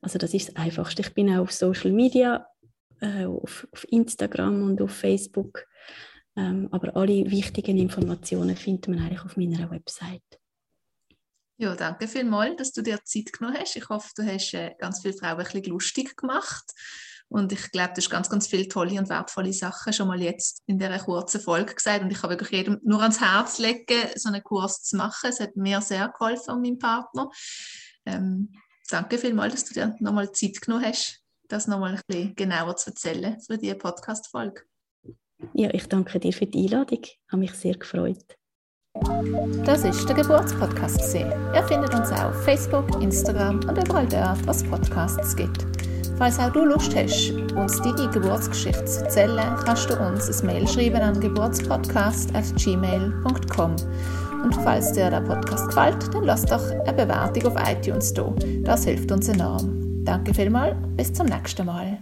[0.00, 1.02] Also das ist das Einfachste.
[1.02, 2.46] Ich bin auch auf Social Media,
[3.00, 5.66] äh, auf, auf, Instagram und auf Facebook.
[6.36, 10.22] Ähm, aber alle wichtigen Informationen findet man eigentlich auf meiner Website.
[11.56, 13.76] Ja, danke vielmals, dass du dir Zeit genommen hast.
[13.76, 16.64] Ich hoffe, du hast äh, ganz viele Frauen ein bisschen lustig gemacht.
[17.28, 20.62] Und ich glaube, du hast ganz, ganz viele tolle und wertvolle Sachen schon mal jetzt
[20.66, 22.02] in dieser kurzen Folge gesagt.
[22.02, 25.30] Und ich kann wirklich jedem nur ans Herz legen, so einen Kurs zu machen.
[25.30, 27.28] Es hat mir sehr geholfen und meinem Partner.
[28.06, 28.52] Ähm,
[28.88, 32.90] danke vielmals, dass du dir nochmal Zeit genommen hast, das nochmal ein bisschen genauer zu
[32.90, 34.62] erzählen für diese Podcast-Folge.
[35.52, 37.00] Ja, ich danke dir für die Einladung.
[37.02, 38.36] Ich habe mich sehr gefreut.
[39.64, 41.14] Das ist der Geburtspodcast.
[41.14, 45.83] Ihr findet uns auch auf Facebook, Instagram und überall dort, was Podcasts gibt.
[46.16, 50.68] Falls auch du Lust hast, uns deine Geburtsgeschichte zu erzählen, kannst du uns ein Mail
[50.68, 53.76] schreiben an geburtspodcast.gmail.com.
[54.44, 58.32] Und falls dir der Podcast gefällt, dann lass doch eine Bewertung auf iTunes da.
[58.62, 60.04] Das hilft uns enorm.
[60.04, 61.98] Danke vielmals, bis zum nächsten Mal.